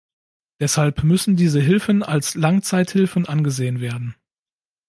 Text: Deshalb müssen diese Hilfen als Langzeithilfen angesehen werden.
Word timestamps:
Deshalb 0.59 1.03
müssen 1.03 1.35
diese 1.35 1.59
Hilfen 1.61 2.01
als 2.01 2.33
Langzeithilfen 2.33 3.27
angesehen 3.27 3.81
werden. 3.81 4.15